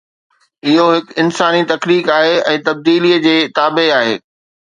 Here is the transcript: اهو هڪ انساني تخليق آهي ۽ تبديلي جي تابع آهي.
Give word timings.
اهو 0.69 0.85
هڪ 0.93 1.11
انساني 1.23 1.59
تخليق 1.73 2.09
آهي 2.15 2.33
۽ 2.53 2.63
تبديلي 2.69 3.11
جي 3.27 3.35
تابع 3.61 3.85
آهي. 4.01 4.19